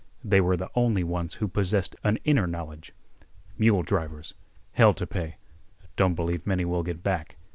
[0.23, 2.91] They were the only ones who possessed an inner knowledge.
[3.59, 7.35] "Mule drivers—hell t' pay—don't believe many will get back."